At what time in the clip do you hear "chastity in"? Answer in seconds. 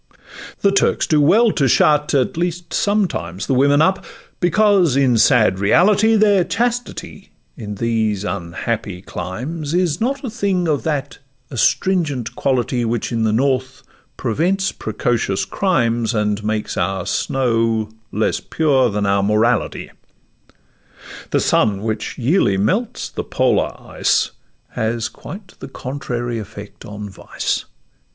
6.43-7.75